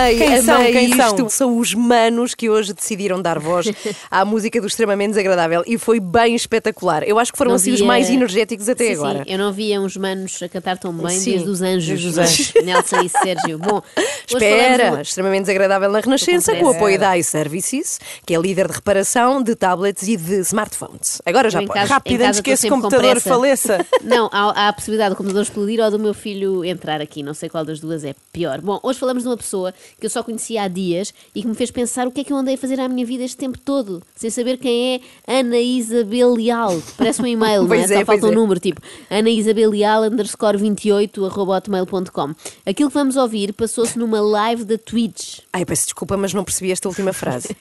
Amei, 0.00 0.16
Quem 0.16 0.26
amei 0.28 0.42
são? 0.42 0.62
Quem 0.64 0.90
isto. 0.90 1.30
são? 1.30 1.58
os 1.58 1.74
manos 1.74 2.34
que 2.34 2.48
hoje 2.48 2.72
decidiram 2.72 3.20
dar 3.20 3.38
voz 3.38 3.66
à 4.10 4.24
música 4.24 4.60
do 4.60 4.66
extremamente 4.66 5.10
desagradável 5.10 5.62
e 5.66 5.76
foi 5.76 6.00
bem 6.00 6.34
espetacular. 6.34 7.02
Eu 7.02 7.18
acho 7.18 7.32
que 7.32 7.38
foram 7.38 7.50
Não 7.50 7.56
assim 7.56 7.72
os 7.72 7.78
via- 7.78 7.86
mais 7.86 8.08
energéticos 8.08 8.68
até 8.68 8.86
Sim, 8.86 8.92
agora. 8.94 9.18
Sim, 9.24 9.32
eu 9.32 9.38
não 9.38 9.52
via 9.52 9.80
uns 9.80 9.96
manos 9.96 10.42
a 10.42 10.48
cantar 10.48 10.78
tão 10.78 10.92
bem 10.92 11.10
Sim, 11.18 11.30
desde 11.32 11.48
os 11.50 11.62
anjos. 11.62 11.86
desde 11.88 12.08
os 12.08 12.18
anjos. 12.18 12.52
Nelson 12.64 13.00
e 13.02 13.08
Sérgio. 13.08 13.58
Bom, 13.58 13.82
hoje 13.96 14.06
Espera, 14.26 14.78
falamos 14.84 14.98
de 15.02 15.08
extremamente 15.08 15.40
desagradável 15.42 15.90
na 15.90 16.00
Renascença, 16.00 16.52
com 16.54 16.60
com 16.60 16.66
o 16.66 16.70
apoio 16.70 16.98
da 16.98 17.18
iServices, 17.18 17.98
que 18.24 18.34
é 18.34 18.38
líder 18.38 18.68
de 18.68 18.74
reparação 18.74 19.42
de 19.42 19.54
tablets 19.54 20.06
e 20.08 20.16
de 20.16 20.40
smartphones. 20.40 21.20
Agora 21.26 21.50
já 21.50 21.62
pode. 21.62 21.80
Rápido, 21.86 22.22
antes 22.22 22.40
que 22.40 22.50
esse 22.50 22.68
com 22.68 22.76
computador 22.76 23.10
pressa. 23.12 23.28
faleça. 23.28 23.86
Não, 24.04 24.28
há, 24.32 24.64
há 24.64 24.68
a 24.68 24.72
possibilidade 24.72 25.10
do 25.10 25.16
computador 25.16 25.42
explodir 25.42 25.80
ou 25.80 25.90
do 25.90 25.98
meu 25.98 26.14
filho 26.14 26.64
entrar 26.64 27.00
aqui. 27.00 27.22
Não 27.22 27.34
sei 27.34 27.48
qual 27.48 27.64
das 27.64 27.80
duas 27.80 28.04
é 28.04 28.14
pior. 28.32 28.60
Bom, 28.60 28.78
hoje 28.82 28.98
falamos 28.98 29.22
de 29.24 29.28
uma 29.28 29.36
pessoa 29.36 29.74
que 30.00 30.06
eu 30.06 30.10
só 30.10 30.22
conhecia 30.22 30.62
há 30.62 30.68
dias 30.68 31.14
e 31.34 31.42
que 31.42 31.48
me 31.48 31.54
fez 31.54 31.70
pensar 31.70 32.06
o 32.08 32.10
que 32.10 32.22
é 32.22 32.24
que 32.24 32.32
eu 32.32 32.36
andei 32.36 32.54
a 32.54 32.58
fazer 32.58 32.80
à 32.80 32.88
minha 32.88 33.06
vida 33.06 33.22
este 33.22 33.36
tempo 33.36 33.58
todo, 33.58 34.02
sem 34.16 34.30
saber 34.30 34.56
quem 34.56 34.94
é 35.26 35.38
Ana 35.38 35.58
Isabel 35.58 36.34
Leal. 36.34 36.82
Parece 36.96 37.22
um 37.22 37.26
e-mail, 37.26 37.64
não 37.68 37.74
é? 37.74 37.80
É, 37.80 37.86
Só 37.86 38.04
falta 38.04 38.26
um 38.26 38.32
é. 38.32 38.34
número, 38.34 38.58
tipo 38.58 38.80
Ana 39.08 39.30
Isabel 39.30 39.70
Leal 39.70 40.04
underscore 40.04 40.56
28 40.56 41.24
arroba 41.26 41.56
hotmail.com. 41.56 42.34
Aquilo 42.66 42.90
que 42.90 42.94
vamos 42.94 43.16
ouvir 43.16 43.52
passou-se 43.52 43.98
numa 43.98 44.20
live 44.20 44.64
da 44.64 44.78
Twitch. 44.78 45.40
Ai, 45.52 45.64
peço 45.64 45.84
desculpa, 45.84 46.16
mas 46.16 46.34
não 46.34 46.42
percebi 46.42 46.72
esta 46.72 46.88
última 46.88 47.12
frase. 47.12 47.54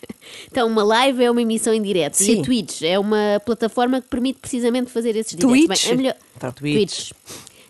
Então, 0.52 0.68
uma 0.68 0.84
live 0.84 1.24
é 1.24 1.32
uma 1.32 1.42
emissão 1.42 1.74
em 1.74 1.82
direto 1.82 2.20
e 2.22 2.24
Sim. 2.24 2.42
a 2.42 2.44
Twitch 2.44 2.82
é 2.84 3.00
uma 3.00 3.42
plataforma 3.44 4.00
que 4.02 4.08
permite 4.08 4.40
precisamente 4.40 4.92
fazer 4.92 5.16
esses 5.16 5.36
diretos. 5.36 5.66
Twitch? 5.66 5.86
Bem, 5.86 5.94
a 5.94 5.96
melhor... 5.96 6.16
Tá, 6.38 6.52
Twitch. 6.52 7.12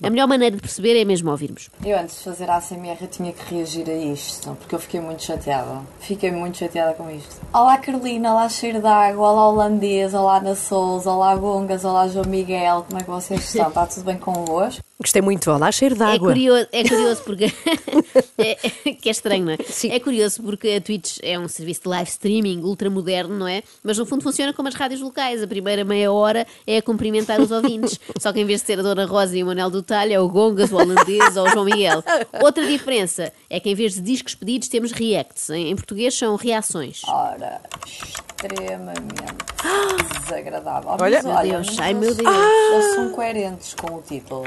A 0.02 0.10
melhor 0.10 0.30
maneira 0.30 0.56
de 0.56 0.62
perceber 0.62 0.98
é 0.98 1.04
mesmo 1.04 1.30
ouvirmos. 1.30 1.70
Eu 1.84 2.00
antes 2.00 2.18
de 2.18 2.24
fazer 2.24 2.50
a 2.50 2.56
ACMR 2.56 2.98
eu 3.02 3.08
tinha 3.08 3.34
que 3.34 3.54
reagir 3.54 3.90
a 3.90 3.94
isto, 3.94 4.56
porque 4.56 4.74
eu 4.74 4.80
fiquei 4.80 5.02
muito 5.02 5.22
chateada. 5.24 5.82
Fiquei 6.00 6.32
muito 6.32 6.58
chateada 6.58 6.94
com 6.94 7.12
isto. 7.12 7.36
Olá 7.54 7.78
Carolina, 7.78 8.32
olá 8.32 8.48
Cheiro 8.48 8.82
d'Água, 8.82 9.30
olá 9.30 9.50
Holandês, 9.50 10.14
olá 10.14 10.38
Ana 10.38 10.56
Souza, 10.56 11.12
olá 11.12 11.36
Gongas, 11.36 11.84
olá 11.84 12.08
João 12.08 12.26
Miguel, 12.26 12.86
como 12.88 13.02
é 13.02 13.04
que 13.04 13.10
vocês 13.10 13.44
estão? 13.44 13.68
Está 13.70 13.86
tudo 13.88 14.06
bem 14.06 14.18
convosco? 14.18 14.82
Gostei 15.02 15.22
muito. 15.22 15.50
Olá, 15.50 15.72
cheiro 15.72 15.96
de 15.96 16.02
É 16.04 16.08
água. 16.08 16.28
curioso, 16.34 16.68
é 16.74 16.84
curioso 16.84 17.22
porque. 17.24 17.46
é, 18.38 18.56
que 18.92 19.08
é 19.08 19.12
estranho, 19.12 19.46
não 19.46 19.54
é? 19.54 19.58
Sim. 19.66 19.92
É 19.92 19.98
curioso 20.00 20.44
porque 20.44 20.72
a 20.72 20.82
Twitch 20.82 21.20
é 21.24 21.40
um 21.40 21.48
serviço 21.48 21.84
de 21.84 21.88
live 21.88 22.10
streaming 22.10 22.60
ultramoderno, 22.64 23.34
não 23.34 23.48
é? 23.48 23.64
Mas 23.82 23.98
no 23.98 24.06
fundo 24.06 24.22
funciona 24.22 24.52
como 24.52 24.68
as 24.68 24.76
rádios 24.76 25.00
locais. 25.00 25.42
A 25.42 25.48
primeira 25.48 25.86
meia 25.86 26.12
hora 26.12 26.46
é 26.68 26.80
a 26.80 26.82
cumprimentar 26.82 27.40
os 27.40 27.50
ouvintes. 27.50 27.98
Só 28.20 28.34
que 28.34 28.42
em 28.42 28.46
vez 28.46 28.60
de 28.60 28.68
ser 28.68 28.80
a 28.80 28.82
Dona 28.82 29.06
Rosa 29.06 29.38
e 29.38 29.42
o 29.42 29.46
Manel 29.46 29.70
do 29.70 29.82
Talho, 29.82 30.12
é 30.12 30.20
o 30.20 30.28
Gongas, 30.28 30.70
o 30.70 30.76
Holandês 30.76 31.38
ou 31.38 31.48
o 31.48 31.50
João 31.50 31.64
Miguel. 31.64 32.04
Outra 32.44 32.68
diferença 32.68 33.32
é 33.50 33.58
que 33.58 33.70
em 33.70 33.76
vez 33.76 33.94
de 33.94 34.02
discos 34.02 34.36
pedidos 34.36 34.68
temos 34.68 34.92
reacts. 34.92 35.50
Em, 35.50 35.70
em 35.70 35.76
português 35.78 36.14
são 36.14 36.36
reações. 36.36 37.04
Ora, 37.08 37.62
extremamente 37.88 39.16
desagradável. 40.26 40.90
Olha. 41.00 41.22
Mas 41.24 41.24
Meu 41.24 41.34
olha, 41.34 41.52
Deus, 41.62 41.80
ai, 41.80 41.94
meu 41.94 42.14
Deus. 42.14 42.36
Eles 42.74 42.96
são 42.96 43.10
coerentes 43.12 43.74
com 43.76 43.96
o 43.96 44.02
título. 44.02 44.44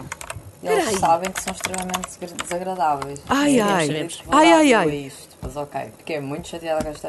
Eles 0.62 0.84
Peraí. 0.84 0.98
sabem 0.98 1.30
que 1.32 1.42
são 1.42 1.52
extremamente 1.52 2.08
desagra- 2.18 2.36
desagradáveis. 2.44 3.20
Ai, 3.28 3.60
ai. 3.60 3.88
que 3.88 4.22
Ai, 4.30 4.52
ai, 4.52 4.74
ai. 4.74 4.88
Isto, 5.06 5.36
mas 5.42 5.56
ok, 5.56 5.92
fiquei 5.98 6.20
muito 6.20 6.46
chateada 6.48 6.82
com 6.84 6.91
esta 6.91 7.08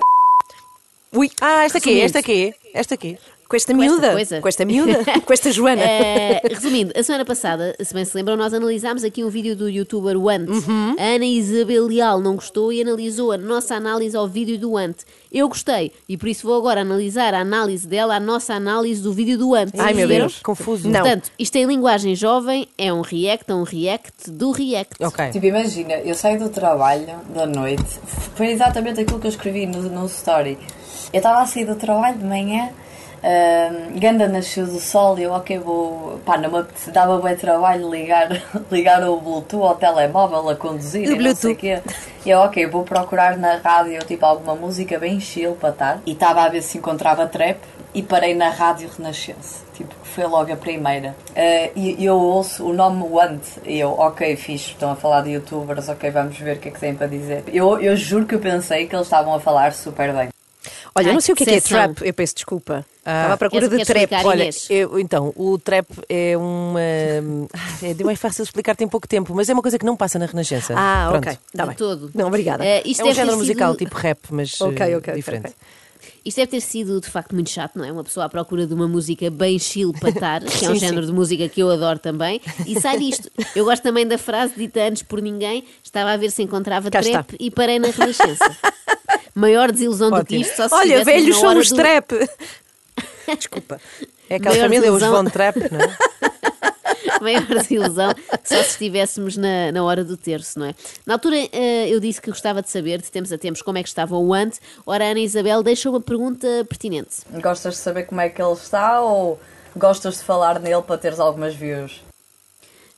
Ui, 1.16 1.30
Ah, 1.40 1.64
esta 1.64 1.78
aqui, 1.78 1.90
Resumindo. 1.92 2.06
esta 2.08 2.20
aqui, 2.20 2.56
esta 2.74 2.94
aqui. 2.96 3.20
Com 3.54 3.58
esta 3.58 3.74
Com 3.74 3.84
esta 3.84 3.94
miúda. 3.94 4.12
coisa. 4.12 4.42
Com 4.42 4.48
esta 4.48 4.66
miúda. 4.66 5.00
com 5.26 5.34
esta 5.34 5.52
Joana. 5.52 5.84
Eh, 5.84 6.42
resumindo, 6.50 6.92
a 6.98 7.04
semana 7.04 7.24
passada, 7.24 7.76
se 7.80 7.94
bem 7.94 8.04
se 8.04 8.18
lembram, 8.18 8.36
nós 8.36 8.52
analisámos 8.52 9.04
aqui 9.04 9.24
um 9.24 9.30
vídeo 9.30 9.56
do 9.56 9.70
youtuber 9.70 10.20
Want. 10.20 10.50
Uhum. 10.50 10.96
A 10.98 11.04
Ana 11.16 11.26
Isabel 11.26 11.86
Leal 11.86 12.20
não 12.20 12.36
gostou 12.36 12.74
e 12.74 12.82
analisou 12.82 13.32
a 13.32 13.38
nossa 13.38 13.76
análise 13.76 14.18
ao 14.18 14.28
vídeo 14.28 14.58
do 14.58 14.72
Want. 14.72 14.98
Eu 15.32 15.48
gostei 15.48 15.92
e 16.10 16.18
por 16.18 16.28
isso 16.28 16.48
vou 16.48 16.58
agora 16.58 16.82
analisar 16.82 17.34
a 17.36 17.42
análise 17.42 17.88
dela, 17.88 18.16
a 18.16 18.20
nossa 18.20 18.56
análise 18.56 19.04
do 19.04 19.14
vídeo 19.14 19.38
do 19.38 19.50
Want. 19.50 19.72
Ai, 19.78 19.94
meu? 19.94 20.08
Deus. 20.08 20.40
Confuso. 20.42 20.90
Não. 20.90 21.02
Portanto, 21.02 21.32
isto 21.38 21.56
em 21.56 21.66
linguagem 21.66 22.16
jovem 22.16 22.68
é 22.76 22.92
um 22.92 23.02
react, 23.02 23.52
é 23.52 23.54
um 23.54 23.64
react 23.64 24.32
do 24.32 24.52
react. 24.52 24.96
Ok. 25.00 25.30
Tipo, 25.30 25.46
imagina, 25.46 25.94
eu 25.94 26.16
saio 26.16 26.40
do 26.40 26.50
trabalho 26.50 27.06
da 27.30 27.46
noite, 27.46 28.00
foi 28.36 28.48
exatamente 28.48 29.02
aquilo 29.02 29.20
que 29.20 29.28
eu 29.28 29.32
escrevi 29.32 29.68
no, 29.68 29.84
no 29.84 30.08
story. 30.08 30.58
Eu 31.12 31.18
estava 31.18 31.42
a 31.42 31.46
sair 31.46 31.66
do 31.66 31.76
trabalho 31.76 32.18
de 32.18 32.26
manhã, 32.26 32.72
ahm, 33.24 33.98
Ganda 34.00 34.28
nasceu 34.28 34.66
do 34.66 34.80
sol 34.80 35.18
e 35.18 35.24
eu, 35.24 35.32
ok, 35.32 35.58
vou. 35.60 36.20
pá, 36.26 36.38
não 36.38 36.52
me 36.52 36.60
apetece- 36.60 36.92
dava 36.92 37.18
bem 37.20 37.36
trabalho 37.36 37.90
ligar, 37.90 38.28
ligar 38.72 39.04
o 39.08 39.20
Bluetooth 39.20 39.64
ao 39.66 39.76
telemóvel 39.76 40.50
a 40.50 40.56
conduzir 40.56 41.08
O 41.10 41.14
e 41.14 41.18
não 41.20 41.36
sei 41.36 41.54
o 41.54 41.56
Bluetooth. 41.56 41.56
quê. 41.56 41.82
E 42.26 42.30
eu, 42.30 42.40
ok, 42.40 42.66
vou 42.68 42.84
procurar 42.84 43.38
na 43.38 43.56
rádio 43.58 44.00
tipo 44.06 44.26
alguma 44.26 44.56
música 44.56 44.98
bem 45.00 45.20
chill 45.20 45.54
para 45.56 45.70
estar. 45.70 46.00
E 46.06 46.12
estava 46.12 46.42
a 46.44 46.50
ver 46.50 46.62
se 46.62 46.78
encontrava 46.78 47.26
trap 47.28 47.58
e 47.94 48.02
parei 48.02 48.34
na 48.34 48.50
Rádio 48.50 48.90
Renascença. 48.98 49.64
Tipo, 49.76 49.94
que 50.02 50.08
foi 50.08 50.26
logo 50.26 50.52
a 50.52 50.56
primeira. 50.56 51.16
Eh, 51.36 51.72
e 51.76 52.04
eu 52.06 52.16
ouço 52.16 52.66
o 52.66 52.74
nome 52.74 53.04
Want 53.10 53.42
e 53.66 53.80
eu, 53.80 53.92
ok, 53.92 54.36
fixe, 54.36 54.72
estão 54.72 54.92
a 54.92 54.96
falar 54.96 55.22
de 55.22 55.32
youtubers, 55.32 55.90
ok, 55.90 56.10
vamos 56.12 56.38
ver 56.40 56.58
o 56.58 56.60
que 56.60 56.70
é 56.70 56.72
que 56.72 56.80
têm 56.80 56.96
para 56.96 57.08
dizer. 57.08 57.44
Eu, 57.54 57.80
eu 57.80 57.96
juro 57.96 58.26
que 58.26 58.34
eu 58.36 58.40
pensei 58.40 58.88
que 58.88 58.96
eles 58.96 59.06
estavam 59.08 59.34
a 59.36 59.40
falar 59.40 59.74
super 59.74 60.12
bem. 60.14 60.30
Olha, 60.96 61.06
eu 61.06 61.10
Ai, 61.10 61.14
não 61.14 61.22
sei 61.22 61.34
o 61.34 61.36
que 61.36 61.44
é, 61.44 61.46
que 61.48 61.54
é 61.56 61.62
trap. 61.62 62.02
Eu 62.06 62.14
peço 62.14 62.36
desculpa. 62.36 62.86
Ah. 63.04 63.16
Estava 63.18 63.34
à 63.34 63.38
procura 63.38 63.68
de 63.68 63.84
trap. 63.84 64.14
Olha? 64.26 64.50
Eu, 64.70 65.00
então, 65.00 65.34
o 65.36 65.58
trap 65.58 65.88
é 66.08 66.38
uma. 66.38 66.80
É 67.82 67.94
de 67.94 68.04
mais 68.04 68.20
fácil 68.20 68.44
explicar-te 68.44 68.84
em 68.84 68.88
pouco 68.88 69.08
tempo, 69.08 69.34
mas 69.34 69.50
é 69.50 69.54
uma 69.54 69.62
coisa 69.62 69.80
que 69.80 69.86
não 69.86 69.96
passa 69.98 70.20
na 70.20 70.26
Renascença. 70.28 70.74
Ah, 70.78 71.08
Pronto. 71.10 71.28
ok. 71.30 71.38
Tá 71.56 71.64
De 71.64 71.68
bem. 71.70 71.78
todo. 71.78 72.12
Não, 72.14 72.28
obrigada. 72.28 72.64
Isto 72.86 73.02
É 73.02 73.06
um 73.10 73.14
género 73.14 73.38
musical, 73.38 73.72
sido- 73.72 73.80
tipo 73.80 73.96
rap, 73.98 74.20
mas 74.30 74.60
eh, 74.62 74.64
ok, 74.66 75.14
diferente. 75.16 75.48
ok. 75.48 75.54
Isto 76.26 76.38
deve 76.38 76.52
ter 76.52 76.62
sido 76.62 77.02
de 77.02 77.10
facto 77.10 77.34
muito 77.34 77.50
chato, 77.50 77.78
não 77.78 77.84
é? 77.84 77.92
Uma 77.92 78.04
pessoa 78.04 78.26
à 78.26 78.30
procura 78.30 78.66
de 78.66 78.74
uma 78.74 78.88
música 78.88 79.30
bem 79.30 79.60
chill 79.60 79.92
para 79.94 80.10
estar, 80.10 80.42
que 80.46 80.66
é 80.66 80.70
um 80.70 80.74
Sim, 80.74 80.80
género 80.80 81.06
de 81.06 81.12
música 81.12 81.50
que 81.50 81.62
eu 81.62 81.70
adoro 81.70 82.00
também, 82.00 82.40
e 82.66 82.80
sai 82.80 82.98
disto. 82.98 83.30
Eu 83.56 83.66
gosto 83.66 83.84
também 83.84 84.06
da 84.08 84.18
frase 84.18 84.54
dita 84.56 84.82
antes 84.82 85.02
por 85.04 85.22
ninguém: 85.22 85.66
estava 85.84 86.12
a 86.12 86.18
ver 86.18 86.30
se 86.32 86.42
encontrava 86.44 86.90
Cá 86.92 87.02
trap 87.02 87.36
e 87.40 87.50
parei 87.52 87.80
na 87.80 87.90
Renascença. 87.90 88.56
Maior 89.36 89.72
desilusão 89.72 90.10
do 90.10 90.18
que 90.26 90.36
Ótimo. 90.36 90.42
isto, 90.42 90.56
só 90.56 90.68
se 90.70 90.76
Olha, 90.76 91.04
velhos 91.04 91.38
são 91.38 91.58
os 91.58 91.70
do- 91.70 91.76
trap. 91.76 92.12
Desculpa. 93.38 93.80
É 94.30 94.36
aquela 94.36 94.56
Maior 94.56 94.64
família, 94.66 94.92
os 94.94 95.00
desilusão. 95.00 95.24
Von 95.24 95.30
Trap, 95.30 95.56
não 95.72 95.80
é? 95.82 95.98
Maior 97.22 97.42
desilusão 97.46 98.14
só 98.44 98.56
se 98.56 98.70
estivéssemos 98.72 99.38
na, 99.38 99.72
na 99.72 99.84
hora 99.84 100.04
do 100.04 100.18
terço, 100.18 100.60
não 100.60 100.66
é? 100.68 100.76
Na 101.06 101.14
altura 101.16 101.38
eh, 101.52 101.88
eu 101.90 102.00
disse 102.00 102.22
que 102.22 102.30
gostava 102.30 102.62
de 102.62 102.70
saber, 102.70 103.02
de 103.02 103.10
tempos 103.10 103.32
a 103.32 103.38
tempos, 103.38 103.62
como 103.62 103.78
é 103.78 103.84
que 103.84 103.88
estava 103.90 104.16
o 104.18 104.34
Ant. 104.34 104.58
Ora, 104.86 105.06
a 105.06 105.08
Ana 105.12 105.20
Isabel 105.20 105.64
deixa 105.64 105.90
uma 105.90 106.02
pergunta 106.02 106.48
pertinente. 106.68 107.18
Gostas 107.42 107.76
de 107.76 107.80
saber 107.80 108.04
como 108.06 108.20
é 108.22 108.30
que 108.30 108.42
ele 108.42 108.54
está 108.54 109.02
ou 109.02 109.40
gostas 109.76 110.16
de 110.18 110.24
falar 110.24 110.60
nele 110.60 110.82
para 110.82 110.98
teres 110.98 111.20
algumas 111.20 111.56
views? 111.56 112.02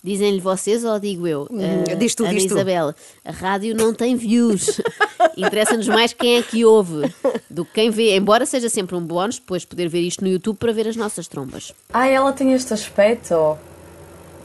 Dizem-lhe 0.06 0.40
vocês 0.40 0.86
ou 0.86 1.00
digo 1.00 1.26
eu? 1.26 1.48
Eh, 1.60 1.96
diz 1.96 2.14
tu, 2.14 2.26
Ana 2.26 2.34
diz 2.36 2.46
tu. 2.46 2.54
Isabel, 2.54 2.94
a 3.26 3.32
rádio 3.32 3.76
não 3.76 3.92
tem 3.92 4.16
views. 4.16 4.80
Interessa-nos 5.36 5.88
mais 5.88 6.14
quem 6.14 6.38
é 6.38 6.44
que 6.44 6.64
ouve 6.64 7.12
do 7.50 7.66
que 7.66 7.74
quem 7.74 7.90
vê. 7.90 8.16
Embora 8.16 8.46
seja 8.46 8.70
sempre 8.70 8.96
um 8.96 9.02
bónus 9.02 9.40
depois 9.40 9.66
poder 9.66 9.90
ver 9.90 10.02
isto 10.02 10.24
no 10.24 10.30
YouTube 10.30 10.58
para 10.58 10.72
ver 10.72 10.88
as 10.88 10.96
nossas 10.96 11.28
trombas. 11.28 11.74
Ah, 11.92 12.08
ela 12.08 12.32
tem 12.32 12.54
este 12.54 12.72
aspecto. 12.72 13.58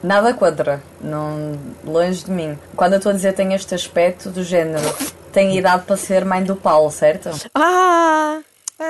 Nada 0.02 0.32
contra, 0.32 0.82
não, 0.98 1.52
longe 1.84 2.24
de 2.24 2.30
mim. 2.30 2.56
Quando 2.74 2.94
eu 2.94 2.96
estou 2.96 3.10
a 3.10 3.14
dizer 3.14 3.34
tem 3.34 3.52
este 3.52 3.74
aspecto 3.74 4.30
do 4.30 4.42
género, 4.42 4.82
tem 5.30 5.58
idade 5.58 5.84
para 5.84 5.98
ser 5.98 6.24
mãe 6.24 6.42
do 6.42 6.56
Paulo, 6.56 6.90
certo? 6.90 7.28
Ah! 7.54 8.40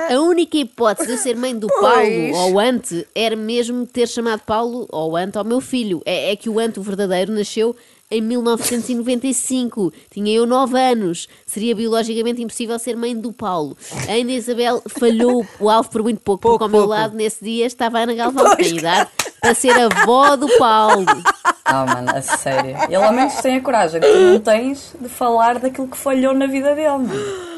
A 0.09 0.19
única 0.21 0.57
hipótese 0.57 1.07
de 1.07 1.13
eu 1.13 1.17
ser 1.17 1.35
mãe 1.35 1.55
do 1.57 1.67
Pois. 1.79 2.31
Paulo 2.31 2.51
ou 2.53 2.59
Ante 2.59 3.05
era 3.13 3.35
mesmo 3.35 3.85
ter 3.85 4.07
chamado 4.07 4.41
Paulo 4.45 4.87
ou 4.91 5.17
Ante 5.17 5.37
ao 5.37 5.43
meu 5.43 5.59
filho. 5.59 6.01
É, 6.05 6.31
é 6.31 6.35
que 6.35 6.49
o 6.49 6.59
Ante, 6.59 6.79
o 6.79 6.83
verdadeiro, 6.83 7.31
nasceu 7.33 7.75
em 8.09 8.21
1995. 8.21 9.91
Tinha 10.09 10.33
eu 10.33 10.45
9 10.45 10.79
anos. 10.79 11.27
Seria 11.45 11.75
biologicamente 11.75 12.41
impossível 12.41 12.77
ser 12.79 12.95
mãe 12.95 13.15
do 13.15 13.31
Paulo. 13.33 13.75
A 14.07 14.13
Ana 14.13 14.31
Isabel 14.31 14.81
falhou 14.87 15.45
o 15.59 15.69
alvo 15.69 15.89
por 15.89 16.03
muito 16.03 16.19
pouco, 16.21 16.41
Pouco, 16.41 16.59
porque 16.59 16.63
ao 16.63 16.69
meu 16.69 16.87
pouco. 16.87 16.93
lado, 17.01 17.15
nesse 17.15 17.43
dia, 17.43 17.65
estava 17.65 17.99
a 17.99 18.03
Ana 18.03 18.13
Galvão, 18.13 18.55
que 18.55 18.63
tem 18.63 18.77
idade 18.77 19.09
para 19.41 19.53
ser 19.53 19.71
avó 19.71 20.35
do 20.35 20.47
Paulo. 20.57 21.05
Ah, 21.65 21.85
mano, 21.85 22.11
a 22.15 22.21
sério. 22.21 22.75
Ele 22.85 22.95
ao 22.95 23.13
menos 23.13 23.33
tem 23.35 23.55
a 23.57 23.61
coragem 23.61 23.99
que 24.01 24.07
tu 24.07 24.17
não 24.19 24.39
tens 24.39 24.93
de 24.99 25.07
falar 25.09 25.59
daquilo 25.59 25.87
que 25.87 25.97
falhou 25.97 26.33
na 26.33 26.47
vida 26.47 26.75
dele, 26.75 26.87
mano. 26.89 27.50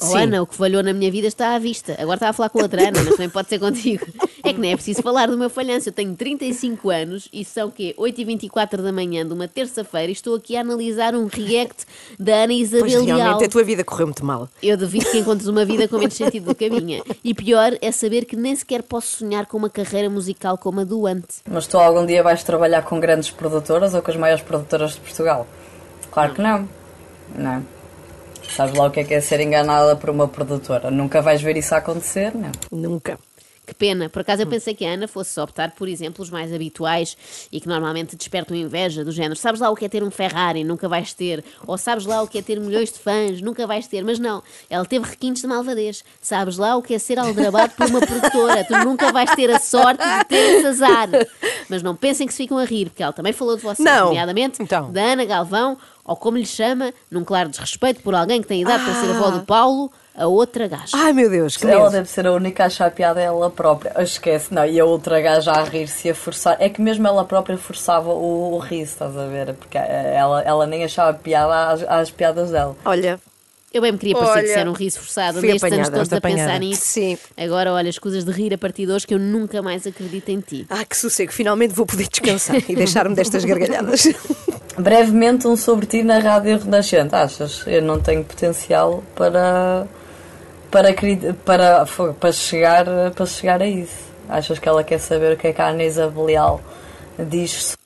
Oh. 0.00 0.16
Ana, 0.16 0.42
o 0.42 0.46
que 0.46 0.54
falhou 0.54 0.80
na 0.80 0.92
minha 0.92 1.10
vida 1.10 1.26
está 1.26 1.56
à 1.56 1.58
vista. 1.58 1.94
Agora 1.98 2.14
estava 2.14 2.30
a 2.30 2.32
falar 2.32 2.48
com 2.50 2.60
outra 2.62 2.82
Ana, 2.88 3.02
mas 3.02 3.10
também 3.10 3.28
pode 3.28 3.48
ser 3.48 3.58
contigo. 3.58 4.06
É 4.44 4.52
que 4.52 4.60
nem 4.60 4.72
é 4.72 4.76
preciso 4.76 5.02
falar 5.02 5.26
do 5.26 5.36
meu 5.36 5.50
falhanço. 5.50 5.88
Eu 5.88 5.92
tenho 5.92 6.14
35 6.14 6.88
anos 6.88 7.28
e 7.32 7.44
são 7.44 7.68
quê? 7.68 7.94
8h24 7.98 8.80
da 8.80 8.92
manhã 8.92 9.26
de 9.26 9.32
uma 9.32 9.48
terça-feira 9.48 10.08
e 10.08 10.12
estou 10.12 10.36
aqui 10.36 10.56
a 10.56 10.60
analisar 10.60 11.16
um 11.16 11.26
react 11.26 11.84
da 12.18 12.44
Ana 12.44 12.46
Pois 12.46 12.60
Isabel 12.60 13.04
Leal. 13.04 13.16
realmente 13.18 13.44
a 13.44 13.48
tua 13.48 13.64
vida 13.64 13.82
correu 13.82 14.06
muito 14.06 14.24
mal. 14.24 14.48
Eu 14.62 14.76
devido 14.76 15.10
que 15.10 15.18
encontres 15.18 15.48
uma 15.48 15.64
vida 15.64 15.88
com 15.88 15.98
menos 15.98 16.14
sentido 16.14 16.46
do 16.46 16.54
que 16.54 16.66
a 16.66 16.70
minha. 16.70 17.02
E 17.24 17.34
pior 17.34 17.72
é 17.82 17.90
saber 17.90 18.24
que 18.24 18.36
nem 18.36 18.54
sequer 18.54 18.84
posso 18.84 19.18
sonhar 19.18 19.46
com 19.46 19.56
uma 19.56 19.68
carreira 19.68 20.08
musical 20.08 20.56
como 20.56 20.80
a 20.80 20.84
do 20.84 21.06
Ante. 21.06 21.38
Mas 21.50 21.66
tu 21.66 21.76
algum 21.76 22.06
dia 22.06 22.22
vais 22.22 22.44
trabalhar 22.44 22.82
com 22.82 23.00
grandes 23.00 23.30
produtoras 23.30 23.94
ou 23.94 24.00
com 24.00 24.10
as 24.12 24.16
maiores 24.16 24.44
produtoras 24.44 24.92
de 24.92 25.00
Portugal? 25.00 25.44
Claro 26.12 26.34
que 26.34 26.40
não. 26.40 26.68
Não. 27.36 27.77
Sabes 28.48 28.74
lá 28.74 28.86
o 28.86 28.90
que 28.90 29.00
é 29.00 29.04
que 29.04 29.14
é 29.14 29.20
ser 29.20 29.40
enganada 29.40 29.94
por 29.96 30.10
uma 30.10 30.26
produtora. 30.26 30.90
Nunca 30.90 31.20
vais 31.20 31.40
ver 31.40 31.56
isso 31.56 31.74
acontecer, 31.74 32.34
não? 32.34 32.52
Nunca. 32.70 33.18
Que 33.68 33.74
pena. 33.74 34.08
Por 34.08 34.22
acaso 34.22 34.40
eu 34.40 34.46
pensei 34.46 34.72
que 34.72 34.82
a 34.82 34.94
Ana 34.94 35.06
fosse 35.06 35.38
optar 35.38 35.72
por 35.72 35.86
exemplos 35.90 36.30
mais 36.30 36.50
habituais 36.54 37.14
e 37.52 37.60
que 37.60 37.68
normalmente 37.68 38.16
despertam 38.16 38.56
inveja 38.56 39.04
do 39.04 39.12
género. 39.12 39.36
Sabes 39.36 39.60
lá 39.60 39.68
o 39.68 39.76
que 39.76 39.84
é 39.84 39.88
ter 39.90 40.02
um 40.02 40.10
Ferrari? 40.10 40.64
Nunca 40.64 40.88
vais 40.88 41.12
ter. 41.12 41.44
Ou 41.66 41.76
sabes 41.76 42.06
lá 42.06 42.22
o 42.22 42.26
que 42.26 42.38
é 42.38 42.42
ter 42.42 42.58
milhões 42.58 42.90
de 42.90 42.98
fãs? 42.98 43.42
Nunca 43.42 43.66
vais 43.66 43.86
ter. 43.86 44.02
Mas 44.02 44.18
não. 44.18 44.42
Ela 44.70 44.86
teve 44.86 45.06
requintes 45.06 45.42
de 45.42 45.48
malvadez. 45.48 46.02
Sabes 46.18 46.56
lá 46.56 46.76
o 46.76 46.82
que 46.82 46.94
é 46.94 46.98
ser 46.98 47.18
aldrabado 47.18 47.74
por 47.74 47.86
uma 47.88 48.00
produtora? 48.00 48.64
Tu 48.64 48.74
nunca 48.86 49.12
vais 49.12 49.30
ter 49.34 49.50
a 49.50 49.58
sorte 49.60 50.02
de 50.02 50.24
ter 50.24 50.56
esse 50.56 50.66
azar. 50.66 51.10
Mas 51.68 51.82
não 51.82 51.94
pensem 51.94 52.26
que 52.26 52.32
se 52.32 52.38
ficam 52.44 52.56
a 52.56 52.64
rir, 52.64 52.86
porque 52.88 53.02
ela 53.02 53.12
também 53.12 53.34
falou 53.34 53.54
de 53.54 53.62
vocês, 53.62 53.84
Não. 53.84 54.06
nomeadamente 54.06 54.62
Então. 54.62 54.90
da 54.90 55.02
Ana 55.12 55.26
Galvão, 55.26 55.76
ou 56.06 56.16
como 56.16 56.38
lhe 56.38 56.46
chama, 56.46 56.90
num 57.10 57.22
claro 57.22 57.50
desrespeito 57.50 58.00
por 58.00 58.14
alguém 58.14 58.40
que 58.40 58.48
tem 58.48 58.62
idade 58.62 58.82
para 58.82 58.94
ser 58.94 59.10
avó 59.10 59.30
do 59.30 59.44
Paulo, 59.44 59.92
a 60.18 60.26
outra 60.26 60.66
gaja. 60.68 60.90
Ai 60.94 61.12
meu 61.12 61.30
Deus, 61.30 61.56
que 61.56 61.66
Ela 61.66 61.90
deve 61.90 62.08
ser 62.10 62.26
a 62.26 62.32
única 62.32 62.64
a 62.64 62.66
achar 62.66 62.90
piada 62.90 63.20
ela 63.20 63.48
própria. 63.50 63.92
Esquece, 64.02 64.52
não. 64.52 64.66
E 64.66 64.78
a 64.80 64.84
outra 64.84 65.20
gaja 65.20 65.52
a 65.52 65.62
rir-se 65.64 66.08
e 66.08 66.10
a 66.10 66.14
forçar. 66.14 66.56
É 66.58 66.68
que 66.68 66.82
mesmo 66.82 67.06
ela 67.06 67.24
própria 67.24 67.56
forçava 67.56 68.10
o, 68.10 68.54
o 68.54 68.58
riso, 68.58 68.92
estás 68.92 69.16
a 69.16 69.26
ver? 69.26 69.54
Porque 69.54 69.78
eh, 69.78 70.14
ela, 70.16 70.42
ela 70.42 70.66
nem 70.66 70.84
achava 70.84 71.16
piada 71.16 71.68
às, 71.72 71.82
às 71.82 72.10
piadas 72.10 72.50
dela. 72.50 72.76
Olha, 72.84 73.18
Eu 73.72 73.82
bem 73.82 73.92
me 73.92 73.98
queria 73.98 74.14
parecer 74.14 74.32
Olha, 74.32 74.42
que 74.42 74.48
isso 74.50 74.58
era 74.58 74.70
um 74.70 74.72
riso 74.72 74.98
forçado. 74.98 75.38
fui 75.40 75.48
Andei 75.50 75.56
estes 75.56 75.72
anos 75.72 75.88
apanhada, 75.88 75.96
todos 75.98 76.12
a 76.12 76.20
pensar 76.20 76.42
apanhada. 76.44 76.58
nisso. 76.58 76.82
Sim. 76.84 77.18
Agora, 77.36 77.72
olha, 77.72 77.88
escusas 77.88 78.24
de 78.24 78.30
rir 78.32 78.52
a 78.54 78.58
partir 78.58 78.86
de 78.86 78.92
hoje 78.92 79.06
que 79.06 79.14
eu 79.14 79.18
nunca 79.18 79.60
mais 79.62 79.86
acredito 79.86 80.28
em 80.30 80.40
ti. 80.40 80.66
ah, 80.70 80.84
que 80.84 80.96
sossego, 80.96 81.32
finalmente 81.32 81.74
vou 81.74 81.84
poder 81.86 82.08
descansar 82.08 82.56
e 82.68 82.74
deixar-me 82.74 83.14
destas 83.14 83.44
gargalhadas. 83.44 84.08
Brevemente, 84.78 85.46
um 85.46 85.56
sobre 85.56 85.86
ti 85.86 86.02
na 86.02 86.18
Rádio 86.18 86.56
Renascente. 86.58 87.14
Achas? 87.14 87.64
Eu 87.66 87.82
não 87.82 88.00
tenho 88.00 88.24
potencial 88.24 89.02
para. 89.14 89.86
Para, 90.70 90.94
para, 91.44 91.86
para, 92.18 92.32
chegar, 92.32 92.84
para 93.14 93.26
chegar 93.26 93.62
a 93.62 93.66
isso. 93.66 94.08
Achas 94.28 94.58
que 94.58 94.68
ela 94.68 94.84
quer 94.84 94.98
saber 94.98 95.32
o 95.32 95.36
que 95.36 95.48
é 95.48 95.52
que 95.52 95.62
a 95.62 95.68
Anisa 95.68 96.08
Belial 96.08 96.60
diz 97.18 97.76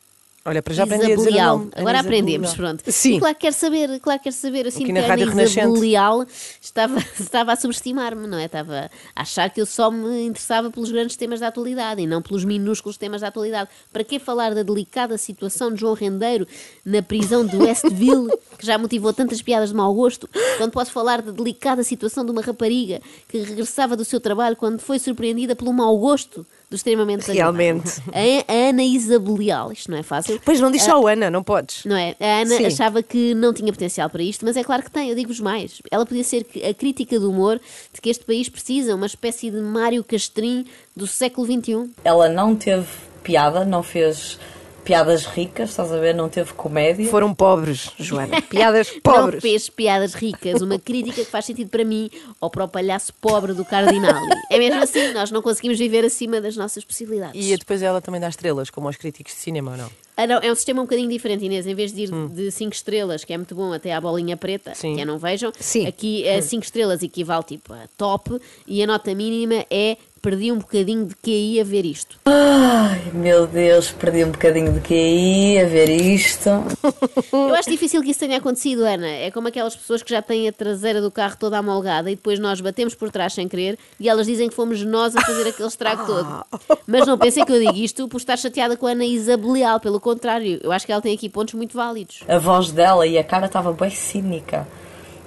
Olha, 0.44 0.60
para 0.60 0.74
já 0.74 0.82
aprendi 0.82 1.12
a 1.12 1.16
dizer 1.16 1.30
nome. 1.30 1.70
Agora 1.76 2.00
aprendemos, 2.00 2.50
Belial. 2.50 2.74
pronto. 2.74 2.90
Sim. 2.90 3.16
E 3.16 3.18
claro 3.20 3.34
que 3.36 3.40
quer 3.42 3.52
saber, 3.52 4.00
claro 4.00 4.18
que 4.18 4.24
quer 4.24 4.32
saber. 4.32 4.64
Na 4.64 4.72
que 4.72 4.98
a 4.98 5.14
Renascente. 5.14 5.60
Isabelial 5.60 6.26
estava, 6.60 6.98
estava 7.18 7.52
a 7.52 7.56
subestimar-me, 7.56 8.26
não 8.26 8.38
é? 8.38 8.46
Estava 8.46 8.90
a 9.14 9.22
achar 9.22 9.48
que 9.50 9.60
eu 9.60 9.66
só 9.66 9.88
me 9.88 10.26
interessava 10.26 10.68
pelos 10.68 10.90
grandes 10.90 11.14
temas 11.14 11.38
da 11.38 11.46
atualidade 11.46 12.02
e 12.02 12.06
não 12.08 12.20
pelos 12.20 12.44
minúsculos 12.44 12.96
temas 12.96 13.20
da 13.20 13.28
atualidade. 13.28 13.70
Para 13.92 14.02
que 14.02 14.18
falar 14.18 14.52
da 14.52 14.64
delicada 14.64 15.16
situação 15.16 15.72
de 15.72 15.80
João 15.80 15.94
Rendeiro 15.94 16.46
na 16.84 17.02
prisão 17.02 17.46
de 17.46 17.56
Westville, 17.56 18.28
que 18.58 18.66
já 18.66 18.76
motivou 18.76 19.12
tantas 19.12 19.40
piadas 19.40 19.68
de 19.68 19.76
mau 19.76 19.94
gosto, 19.94 20.28
quando 20.58 20.72
posso 20.72 20.90
falar 20.90 21.22
da 21.22 21.30
delicada 21.30 21.84
situação 21.84 22.24
de 22.24 22.32
uma 22.32 22.42
rapariga 22.42 23.00
que 23.28 23.38
regressava 23.38 23.96
do 23.96 24.04
seu 24.04 24.20
trabalho 24.20 24.56
quando 24.56 24.80
foi 24.80 24.98
surpreendida 24.98 25.54
pelo 25.54 25.72
mau 25.72 25.96
gosto 25.98 26.44
do 26.72 26.76
extremamente? 26.76 27.30
Realmente. 27.30 28.02
A, 28.12 28.52
a 28.52 28.68
Ana 28.70 28.82
Isabelial, 28.82 29.72
isto 29.72 29.90
não 29.90 29.98
é 29.98 30.02
fácil. 30.02 30.40
Pois 30.44 30.60
não 30.60 30.70
diz 30.70 30.82
só 30.82 31.06
Ana, 31.06 31.30
não 31.30 31.42
podes. 31.42 31.84
Não 31.84 31.96
é? 31.96 32.16
A 32.18 32.40
Ana 32.40 32.56
Sim. 32.56 32.66
achava 32.66 33.02
que 33.02 33.34
não 33.34 33.52
tinha 33.52 33.72
potencial 33.72 34.08
para 34.08 34.22
isto, 34.22 34.44
mas 34.44 34.56
é 34.56 34.64
claro 34.64 34.82
que 34.82 34.90
tem, 34.90 35.10
eu 35.10 35.14
digo-vos 35.14 35.40
mais. 35.40 35.80
Ela 35.90 36.06
podia 36.06 36.24
ser 36.24 36.46
a 36.68 36.74
crítica 36.74 37.20
do 37.20 37.30
humor 37.30 37.60
de 37.92 38.00
que 38.00 38.10
este 38.10 38.24
país 38.24 38.48
precisa, 38.48 38.94
uma 38.94 39.06
espécie 39.06 39.50
de 39.50 39.60
Mário 39.60 40.02
Castrim 40.02 40.64
do 40.96 41.06
século. 41.06 41.42
XXI. 41.46 41.90
Ela 42.04 42.28
não 42.28 42.54
teve 42.54 42.86
piada, 43.22 43.64
não 43.64 43.82
fez 43.82 44.38
piadas 44.84 45.24
ricas, 45.26 45.70
estás 45.70 45.92
a 45.92 45.98
ver? 45.98 46.14
Não 46.14 46.28
teve 46.28 46.52
comédia. 46.52 47.06
Foram 47.08 47.34
pobres, 47.34 47.90
Joana. 47.98 48.40
Piadas 48.42 48.92
Não 48.94 49.00
pobres. 49.00 49.40
fez 49.42 49.68
piadas 49.68 50.14
ricas, 50.14 50.60
uma 50.60 50.78
crítica 50.78 51.24
que 51.24 51.30
faz 51.30 51.44
sentido 51.44 51.68
para 51.70 51.84
mim 51.84 52.10
ou 52.40 52.50
para 52.50 52.64
o 52.64 52.68
palhaço 52.68 53.12
pobre 53.20 53.52
do 53.52 53.64
Cardinali. 53.64 54.26
É 54.50 54.58
mesmo 54.58 54.82
assim, 54.82 55.12
nós 55.12 55.30
não 55.30 55.40
conseguimos 55.42 55.78
viver 55.78 56.04
acima 56.04 56.40
das 56.40 56.56
nossas 56.56 56.84
possibilidades. 56.84 57.44
E 57.46 57.56
depois 57.56 57.82
ela 57.82 58.00
também 58.00 58.20
dá 58.20 58.28
estrelas, 58.28 58.70
como 58.70 58.86
aos 58.86 58.96
críticos 58.96 59.34
de 59.34 59.40
cinema, 59.40 59.72
ou 59.72 59.76
não? 59.76 59.90
Ah, 60.16 60.26
não, 60.26 60.38
é 60.40 60.52
um 60.52 60.54
sistema 60.54 60.80
um 60.82 60.84
bocadinho 60.84 61.08
diferente, 61.08 61.44
Inês. 61.44 61.66
Em 61.66 61.74
vez 61.74 61.92
de 61.92 62.02
ir 62.02 62.10
de 62.28 62.50
5 62.50 62.74
estrelas, 62.74 63.24
que 63.24 63.32
é 63.32 63.36
muito 63.36 63.54
bom, 63.54 63.72
até 63.72 63.94
à 63.94 64.00
bolinha 64.00 64.36
preta, 64.36 64.74
Sim. 64.74 64.94
que 64.96 65.00
é 65.00 65.04
não 65.04 65.18
vejam, 65.18 65.50
Sim. 65.58 65.86
aqui 65.86 66.24
5 66.42 66.64
estrelas 66.64 67.02
equivale 67.02 67.42
tipo 67.44 67.72
a 67.72 67.88
top 67.96 68.38
e 68.66 68.82
a 68.82 68.86
nota 68.86 69.14
mínima 69.14 69.64
é 69.70 69.96
perdi 70.22 70.52
um 70.52 70.58
bocadinho 70.58 71.04
de 71.04 71.16
QI 71.16 71.60
a 71.60 71.64
ver 71.64 71.84
isto. 71.84 72.16
Ai, 72.24 73.02
meu 73.12 73.44
Deus, 73.46 73.90
perdi 73.90 74.24
um 74.24 74.30
bocadinho 74.30 74.72
de 74.72 74.80
QI 74.80 75.58
a 75.60 75.66
ver 75.66 75.88
isto. 75.90 76.48
Eu 77.32 77.54
acho 77.54 77.68
difícil 77.68 78.00
que 78.02 78.12
isso 78.12 78.20
tenha 78.20 78.38
acontecido, 78.38 78.84
Ana. 78.84 79.08
É 79.08 79.30
como 79.32 79.48
aquelas 79.48 79.74
pessoas 79.74 80.00
que 80.02 80.10
já 80.10 80.22
têm 80.22 80.48
a 80.48 80.52
traseira 80.52 81.00
do 81.00 81.10
carro 81.10 81.36
toda 81.38 81.58
amolgada 81.58 82.08
e 82.10 82.14
depois 82.14 82.38
nós 82.38 82.60
batemos 82.60 82.94
por 82.94 83.10
trás 83.10 83.32
sem 83.34 83.48
querer 83.48 83.76
e 83.98 84.08
elas 84.08 84.26
dizem 84.26 84.48
que 84.48 84.54
fomos 84.54 84.80
nós 84.84 85.16
a 85.16 85.20
fazer 85.20 85.48
aquele 85.48 85.68
estrago 85.68 86.06
todo. 86.06 86.44
Mas 86.86 87.04
não 87.06 87.18
pensem 87.18 87.44
que 87.44 87.52
eu 87.52 87.58
digo 87.58 87.76
isto 87.76 88.06
por 88.06 88.18
estar 88.18 88.36
chateada 88.38 88.76
com 88.76 88.86
a 88.86 88.92
Ana 88.92 89.04
Isabelial, 89.04 89.80
pelo 89.80 89.98
contrário, 89.98 90.60
eu 90.62 90.70
acho 90.70 90.86
que 90.86 90.92
ela 90.92 91.02
tem 91.02 91.14
aqui 91.14 91.28
pontos 91.28 91.54
muito 91.54 91.76
válidos. 91.76 92.20
A 92.28 92.38
voz 92.38 92.70
dela 92.70 93.06
e 93.06 93.18
a 93.18 93.24
cara 93.24 93.46
estava 93.46 93.72
bem 93.72 93.90
cínica. 93.90 94.68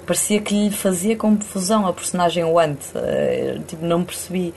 Parecia 0.05 0.39
que 0.39 0.53
lhe 0.53 0.71
fazia 0.71 1.15
confusão 1.17 1.85
a 1.85 1.91
personagem 1.91 2.43
Want. 2.45 2.79
Eh, 2.95 3.57
Tipo, 3.67 3.85
não 3.85 4.03
percebi 4.03 4.53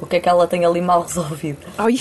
o 0.00 0.06
que 0.06 0.16
é 0.16 0.20
que 0.20 0.28
ela 0.28 0.46
tem 0.46 0.64
ali 0.64 0.80
mal 0.80 1.02
resolvido. 1.02 1.66
Ai, 1.78 1.96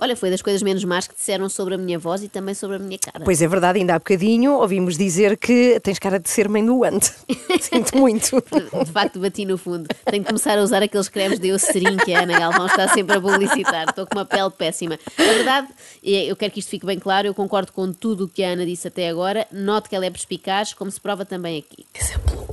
Olha, 0.00 0.16
foi 0.16 0.30
das 0.30 0.42
coisas 0.42 0.62
menos 0.62 0.82
más 0.84 1.06
que 1.06 1.14
disseram 1.14 1.48
sobre 1.48 1.74
a 1.74 1.78
minha 1.78 1.98
voz 1.98 2.22
e 2.22 2.28
também 2.28 2.54
sobre 2.54 2.76
a 2.76 2.78
minha 2.78 2.98
cara. 2.98 3.24
pois 3.24 3.40
é 3.40 3.46
verdade, 3.46 3.78
ainda 3.78 3.94
há 3.94 3.98
bocadinho 3.98 4.54
ouvimos 4.54 4.96
dizer 4.96 5.36
que 5.36 5.78
tens 5.80 5.98
cara 5.98 6.18
de 6.18 6.28
ser 6.28 6.48
mãe 6.48 6.64
do 6.64 6.84
Ante. 6.84 7.12
Sinto 7.60 7.96
muito. 7.96 8.42
De 8.84 8.92
facto, 8.92 9.20
bati 9.20 9.44
no 9.44 9.56
fundo. 9.56 9.86
Tenho 10.04 10.22
que 10.22 10.28
começar 10.28 10.58
a 10.58 10.62
usar 10.62 10.82
aqueles 10.82 11.08
cremes 11.08 11.38
de 11.38 11.48
Eucerin 11.48 11.96
que 11.98 12.14
a 12.14 12.22
Ana 12.22 12.38
Galvão 12.38 12.66
está 12.66 12.88
sempre 12.88 13.16
a 13.16 13.20
publicitar. 13.20 13.88
Estou 13.88 14.06
com 14.06 14.18
uma 14.18 14.24
pele 14.24 14.50
péssima. 14.50 14.98
Na 15.16 15.24
verdade, 15.24 15.68
e 16.02 16.28
eu 16.28 16.36
quero 16.36 16.52
que 16.52 16.60
isto 16.60 16.70
fique 16.70 16.86
bem 16.86 16.98
claro, 16.98 17.28
eu 17.28 17.34
concordo 17.34 17.72
com 17.72 17.92
tudo 17.92 18.24
o 18.24 18.28
que 18.28 18.42
a 18.42 18.48
Ana 18.48 18.66
disse 18.66 18.88
até 18.88 19.08
agora. 19.08 19.46
Noto 19.52 19.88
que 19.88 19.94
ela 19.94 20.06
é 20.06 20.10
perspicaz, 20.10 20.74
como 20.74 20.90
se 20.90 21.00
prova 21.00 21.24
também 21.24 21.58
aqui. 21.58 21.86
exemplo, 21.94 22.48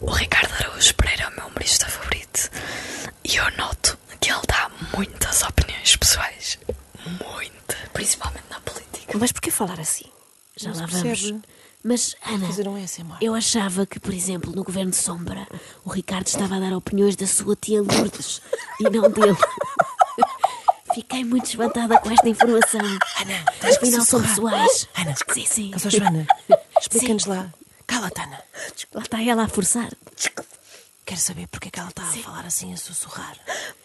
o 0.00 0.10
Ricardo 0.10 0.52
Araújo 0.54 0.94
Pereira 0.96 1.24
é 1.24 1.28
o 1.28 1.36
meu 1.36 1.46
humorista 1.46 1.86
favorito 1.86 2.50
e 3.24 3.36
eu 3.36 3.44
noto 3.56 3.95
que 4.26 4.32
ele 4.32 4.40
dá 4.48 4.68
muitas 4.96 5.42
opiniões 5.44 5.94
pessoais. 5.96 6.58
Muita. 7.06 7.76
Principalmente 7.92 8.42
na 8.50 8.58
política. 8.60 9.16
Mas 9.18 9.30
porquê 9.30 9.52
falar 9.52 9.78
assim? 9.78 10.06
Já 10.56 10.72
Não 10.72 10.80
lá 10.80 10.88
se 10.88 10.92
vamos. 10.94 11.20
percebe. 11.20 11.42
Mas, 11.84 12.16
Ana, 12.26 12.46
Fazer 12.48 12.66
um 12.66 12.74
ASMR. 12.82 13.18
eu 13.20 13.34
achava 13.36 13.86
que, 13.86 14.00
por 14.00 14.12
exemplo, 14.12 14.50
no 14.52 14.64
Governo 14.64 14.90
de 14.90 14.96
Sombra, 14.96 15.46
o 15.84 15.90
Ricardo 15.90 16.26
estava 16.26 16.56
a 16.56 16.58
dar 16.58 16.72
opiniões 16.76 17.14
da 17.14 17.24
sua 17.28 17.54
tia 17.54 17.80
Lourdes 17.80 18.42
e 18.80 18.90
não 18.90 19.08
dele. 19.08 19.36
Fiquei 20.92 21.22
muito 21.24 21.44
espantada 21.46 22.00
com 22.00 22.10
esta 22.10 22.28
informação. 22.28 22.80
Ana, 22.80 23.44
tens 23.60 23.78
que 23.78 23.84
Afinal, 23.84 24.04
são 24.04 24.20
sussurrar. 24.20 24.64
pessoais. 24.64 24.88
Ana, 24.96 25.14
sim, 25.32 25.46
sim. 25.46 25.70
Mas, 25.72 25.86
ó, 25.86 25.90
Joana, 25.90 26.26
explica-nos 26.80 27.26
lá. 27.26 27.54
Cala-te, 27.86 28.20
Ana. 28.20 28.42
Lá 28.92 29.02
está 29.02 29.22
ela 29.22 29.44
a 29.44 29.48
forçar. 29.48 29.90
Quero 31.04 31.20
saber 31.20 31.46
porque 31.46 31.68
é 31.68 31.70
que 31.70 31.78
ela 31.78 31.90
está 31.90 32.02
a 32.02 32.06
falar 32.06 32.46
assim, 32.46 32.72
a 32.72 32.76
sussurrar. 32.76 33.36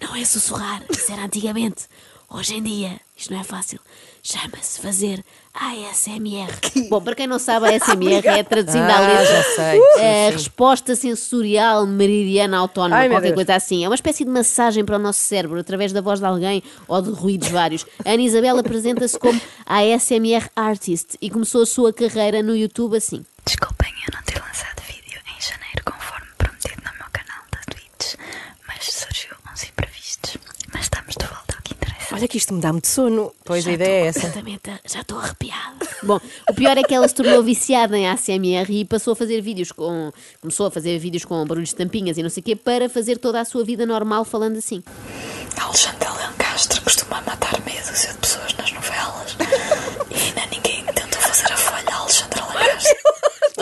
Não 0.00 0.14
é 0.16 0.24
sussurrar, 0.24 0.82
isso 0.90 1.12
era 1.12 1.24
antigamente. 1.24 1.84
Hoje 2.28 2.54
em 2.56 2.62
dia, 2.62 3.00
isto 3.16 3.32
não 3.32 3.40
é 3.40 3.44
fácil. 3.44 3.78
Chama-se 4.22 4.80
fazer 4.80 5.22
ASMR. 5.52 6.48
Bom, 6.90 7.00
para 7.00 7.14
quem 7.14 7.26
não 7.28 7.38
sabe, 7.38 7.66
a 7.66 7.76
ASMR 7.76 8.26
é 8.26 8.42
traduzindo 8.42 8.82
à 8.90 8.96
Ah, 8.96 9.00
letra. 9.00 9.26
já 9.26 9.42
sei, 9.54 9.80
sim, 9.80 9.86
sim. 9.98 10.30
resposta 10.32 10.96
sensorial 10.96 11.86
meridiana 11.86 12.58
autónoma, 12.58 12.96
Ai, 12.96 13.08
qualquer 13.08 13.34
coisa 13.34 13.54
assim. 13.54 13.84
É 13.84 13.88
uma 13.88 13.94
espécie 13.94 14.24
de 14.24 14.30
massagem 14.30 14.84
para 14.84 14.96
o 14.96 14.98
nosso 14.98 15.20
cérebro 15.20 15.60
através 15.60 15.92
da 15.92 16.00
voz 16.00 16.18
de 16.18 16.26
alguém 16.26 16.62
ou 16.88 17.00
de 17.02 17.10
ruídos 17.10 17.48
vários. 17.48 17.86
A 18.04 18.10
Ana 18.12 18.22
Isabel 18.22 18.58
apresenta-se 18.58 19.18
como 19.18 19.40
ASMR 19.66 20.48
Artist 20.56 21.16
e 21.20 21.30
começou 21.30 21.62
a 21.62 21.66
sua 21.66 21.92
carreira 21.92 22.42
no 22.42 22.56
YouTube 22.56 22.96
assim. 22.96 23.24
Desculpem 23.46 23.92
eu 24.08 24.14
não 24.16 24.22
ter 24.24 24.40
lançado 24.40 24.82
vídeo 24.86 25.20
em 25.20 25.40
janeiro 25.40 25.82
conforme 25.84 26.26
prometido 26.38 26.82
no 26.84 26.92
meu 26.98 27.06
canal 27.12 27.42
da 27.52 27.58
Twitch, 27.70 28.14
mas 28.66 28.84
surgiu 28.86 29.36
uns 29.52 29.62
imprevistos. 29.64 30.36
Mas 30.72 30.84
estamos 30.84 31.14
de 31.14 31.26
volta 31.26 31.54
ao 31.56 31.62
que 31.62 31.74
interessa. 31.74 32.14
Olha 32.14 32.26
que 32.28 32.33
isto 32.44 32.52
me 32.52 32.60
dá 32.60 32.72
muito 32.72 32.88
sono. 32.88 33.32
Pois 33.44 33.66
a 33.66 33.72
ideia 33.72 34.04
é 34.04 34.06
essa. 34.08 34.26
Exatamente, 34.26 34.70
já 34.86 35.00
estou 35.00 35.18
arrepiada. 35.18 35.88
Bom, 36.02 36.20
o 36.48 36.54
pior 36.54 36.76
é 36.76 36.82
que 36.82 36.94
ela 36.94 37.08
se 37.08 37.14
tornou 37.14 37.42
viciada 37.42 37.96
em 37.96 38.06
ASMR 38.06 38.70
e 38.70 38.84
passou 38.84 39.12
a 39.14 39.16
fazer 39.16 39.40
vídeos 39.40 39.72
com. 39.72 40.12
Começou 40.40 40.66
a 40.66 40.70
fazer 40.70 40.98
vídeos 40.98 41.24
com 41.24 41.44
barulhos 41.46 41.70
de 41.70 41.76
tampinhas 41.76 42.18
e 42.18 42.22
não 42.22 42.28
sei 42.28 42.42
o 42.42 42.44
quê 42.44 42.54
para 42.54 42.88
fazer 42.88 43.16
toda 43.16 43.40
a 43.40 43.44
sua 43.44 43.64
vida 43.64 43.86
normal 43.86 44.24
falando 44.24 44.58
assim. 44.58 44.82
Alexandre 45.58 46.08
Lencastre 46.08 46.80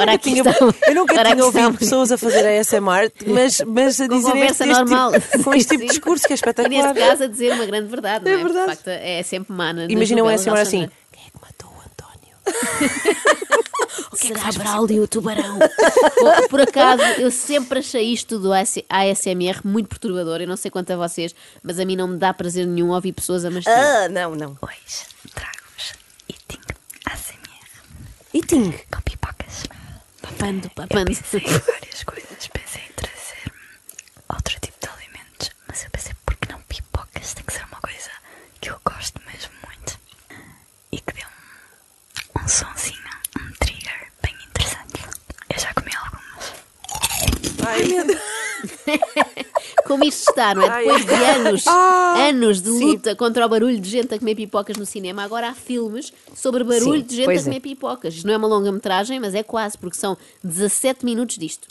Ora, 0.03 0.13
aqui 0.13 0.31
Tinha- 0.31 0.51
estamos. 0.51 0.75
eu 0.87 0.95
nunca 0.95 1.15
Ora, 1.19 1.31
tinha 1.31 1.45
ouvido 1.45 1.75
pessoas 1.79 2.13
a 2.13 2.19
fazer 2.19 2.47
a 2.47 2.61
ASMR, 2.61 3.13
mas, 3.27 3.61
mas 3.67 4.01
a 4.01 4.07
dizer 4.07 4.31
conversa 4.31 4.65
este, 4.67 4.71
este 4.81 4.91
normal. 4.91 5.13
tipo, 5.13 5.45
com 5.45 5.55
este 5.55 5.69
tipo 5.71 5.83
de 5.83 5.89
discurso 5.93 6.27
que 6.27 6.33
é 6.33 6.35
E 6.35 6.37
espetacular. 6.37 6.83
neste 6.95 7.09
caso 7.09 7.23
a 7.25 7.27
dizer 7.27 7.53
uma 7.53 7.67
grande 7.67 7.89
verdade, 7.89 8.25
não 8.25 8.31
é? 8.33 8.35
É 8.35 8.45
verdade. 8.45 8.71
De 8.71 8.75
facto, 8.77 8.89
é 8.89 9.23
sempre 9.23 9.53
mana. 9.55 9.87
Imagina 9.89 10.23
um 10.23 10.29
ASMR 10.29 10.61
assim. 10.61 10.89
Quem 11.11 11.23
é 11.27 11.31
que 11.31 11.41
matou 11.41 11.71
o 11.71 11.81
António? 11.81 13.23
Será 14.15 14.51
Braulio 14.53 15.03
o 15.05 15.09
tubarão? 15.09 15.59
Bom, 15.59 16.49
por 16.49 16.61
acaso, 16.61 17.03
eu 17.19 17.31
sempre 17.31 17.79
achei 17.81 18.13
isto 18.13 18.39
do 18.39 18.53
AS- 18.53 18.83
ASMR 18.89 19.61
muito 19.65 19.89
perturbador. 19.89 20.41
Eu 20.41 20.47
não 20.49 20.57
sei 20.57 20.71
quanto 20.71 20.91
a 20.93 20.97
vocês, 20.97 21.35
mas 21.63 21.79
a 21.79 21.85
mim 21.85 21.97
não 21.97 22.09
me 22.09 22.17
dá 22.19 22.33
prazer 22.33 22.67
nenhum 22.67 22.91
ouvir 22.91 23.13
pessoas 23.13 23.45
a 23.45 23.51
mastigar. 23.51 24.05
Ah, 24.05 24.09
não, 24.09 24.35
não. 24.35 24.57
Hoje 24.63 25.07
trago-vos 25.35 25.93
Eating 26.29 26.61
ASMR 27.07 27.83
Eating. 28.35 28.75
Pipocas. 30.33 30.39
Papando, 30.39 30.67
Eu 30.67 30.71
papando. 30.71 31.07
pensei 31.07 31.41
em 31.41 31.59
várias 31.59 32.03
coisas. 32.05 32.47
Pensei 32.49 32.83
em 32.83 32.93
trazer 32.93 33.53
outro 34.29 34.61
tipo 34.61 34.79
de 34.81 34.89
alimentos. 34.93 35.51
Mas 35.69 35.85
eu 35.85 35.91
pensei, 35.91 36.13
por 36.25 36.35
que 36.37 36.53
não 36.53 36.61
pipocas? 36.63 37.35
Tem 37.35 37.45
que 37.45 37.53
ser 37.53 37.65
uma 37.67 37.81
coisa 37.81 38.11
que 38.61 38.71
eu 38.71 38.81
gosto 38.85 39.21
mesmo 39.27 39.53
muito. 39.67 39.99
E 40.91 41.01
que 41.01 41.13
dê 41.13 41.23
um, 41.25 42.43
um 42.45 42.49
sonzinho, 42.49 42.99
um 43.41 43.53
trigger 43.59 44.13
bem 44.23 44.35
interessante. 44.47 45.03
Eu 45.51 45.59
já 45.59 45.73
comi 45.75 45.91
algumas. 45.97 46.53
Ai, 47.67 47.85
meu 47.85 48.07
Deus. 48.07 48.21
Como 49.93 50.05
isto 50.05 50.31
está, 50.31 50.55
não 50.55 50.63
é? 50.63 50.79
Depois 50.79 51.05
de 51.05 51.13
anos, 51.13 51.67
Ah, 51.67 52.15
anos 52.29 52.63
de 52.63 52.71
luta 52.71 53.15
contra 53.15 53.45
o 53.45 53.49
barulho 53.49 53.79
de 53.79 53.91
gente 53.91 54.15
a 54.15 54.19
comer 54.19 54.35
pipocas 54.35 54.77
no 54.79 54.87
cinema, 54.87 55.23
agora 55.23 55.49
há 55.51 55.55
filmes 55.55 56.13
sobre 56.35 56.65
barulho 56.65 57.01
Sim, 57.01 57.07
de 57.07 57.17
gente 57.17 57.29
a 57.29 57.35
é. 57.35 57.43
comer 57.43 57.61
pipocas. 57.61 58.15
Isto 58.15 58.27
não 58.27 58.33
é 58.33 58.37
uma 58.39 58.49
longa-metragem, 58.49 59.21
mas 59.21 59.35
é 59.35 59.43
quase, 59.43 59.77
porque 59.77 59.99
são 59.99 60.17
17 60.43 61.05
minutos 61.05 61.37
disto. 61.37 61.69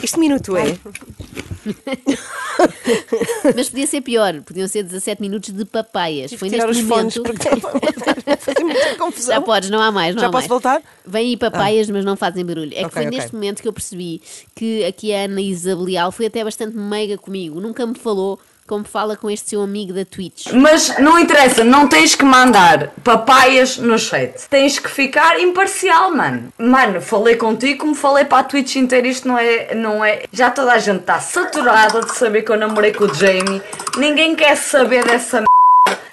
Este 0.00 0.18
minuto 0.20 0.56
é. 0.56 0.78
Mas 3.56 3.68
podia 3.68 3.86
ser 3.86 4.00
pior, 4.00 4.40
podiam 4.42 4.66
ser 4.68 4.82
17 4.82 5.20
minutos 5.20 5.50
de 5.52 5.64
papaias. 5.64 6.32
Foi 6.34 6.48
Tirar 6.48 6.66
neste 6.66 6.82
os 6.82 6.88
momento. 6.88 7.12
fones 7.12 7.38
porque 7.38 7.48
está 7.48 8.32
a 8.32 8.36
fazer 8.36 8.64
muita 8.64 8.94
confusão. 8.96 9.34
Já 9.34 9.40
podes, 9.40 9.70
não 9.70 9.80
há 9.80 9.90
mais. 9.90 10.14
Não 10.14 10.20
Já 10.22 10.28
há 10.28 10.30
posso 10.30 10.48
mais. 10.48 10.62
voltar? 10.62 10.82
Vêm 11.06 11.28
aí 11.30 11.36
papaias, 11.36 11.88
mas 11.90 12.04
não 12.04 12.16
fazem 12.16 12.44
barulho. 12.44 12.72
É 12.72 12.80
que 12.80 12.84
Ok, 12.86 12.90
foi 12.92 13.06
ok. 13.06 13.18
neste 13.18 13.34
momento 13.34 13.62
que 13.62 13.68
eu 13.68 13.72
percebi 13.72 14.20
que 14.54 14.84
aqui 14.84 15.12
a 15.14 15.24
Ana 15.24 15.40
Isabelial 15.40 16.10
foi 16.12 16.26
até 16.26 16.42
bastante 16.44 16.76
meiga 16.76 17.16
comigo. 17.18 17.60
Nunca 17.60 17.86
me 17.86 17.94
falou 17.96 18.38
como 18.68 18.84
fala 18.84 19.16
com 19.16 19.30
este 19.30 19.50
seu 19.50 19.62
amigo 19.62 19.94
da 19.94 20.04
Twitch. 20.04 20.52
Mas 20.52 20.98
não 20.98 21.18
interessa, 21.18 21.64
não 21.64 21.88
tens 21.88 22.14
que 22.14 22.24
mandar 22.24 22.92
papaias 23.02 23.78
no 23.78 23.98
chat. 23.98 24.46
Tens 24.48 24.78
que 24.78 24.90
ficar 24.90 25.40
imparcial, 25.40 26.14
mano. 26.14 26.52
Mano, 26.58 27.00
falei 27.00 27.36
contigo 27.36 27.80
como 27.80 27.94
falei 27.94 28.26
para 28.26 28.38
a 28.38 28.44
Twitch 28.44 28.76
inteira. 28.76 29.08
Isto 29.08 29.26
não 29.26 29.38
é, 29.38 29.74
não 29.74 30.04
é. 30.04 30.24
Já 30.30 30.50
toda 30.50 30.72
a 30.72 30.78
gente 30.78 31.00
está 31.00 31.18
saturada 31.18 32.02
de 32.02 32.14
saber 32.14 32.42
que 32.42 32.52
eu 32.52 32.56
namorei 32.56 32.92
com 32.92 33.04
o 33.04 33.14
Jamie. 33.14 33.62
Ninguém 33.96 34.36
quer 34.36 34.56
saber 34.56 35.04
dessa. 35.04 35.44